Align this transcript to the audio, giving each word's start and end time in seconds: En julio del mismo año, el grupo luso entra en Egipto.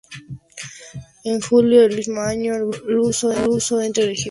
En 1.25 1.41
julio 1.41 1.81
del 1.81 1.95
mismo 1.95 2.21
año, 2.21 2.55
el 2.55 2.65
grupo 2.65 2.89
luso 3.45 3.79
entra 3.81 4.03
en 4.03 4.09
Egipto. 4.09 4.19